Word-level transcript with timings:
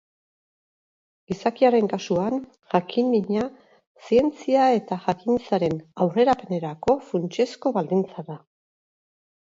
Gizakiaren 1.31 1.89
kasuan, 1.91 2.39
jakin-mina 2.73 3.45
zientzia 4.09 4.65
eta 4.81 5.01
jakintzaren 5.07 5.81
aurrerapenerako 6.07 7.01
funtsezko 7.13 7.79
baldintza 7.81 8.31
da. 8.33 8.45